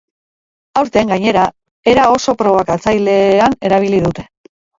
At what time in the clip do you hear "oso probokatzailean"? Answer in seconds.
2.15-3.57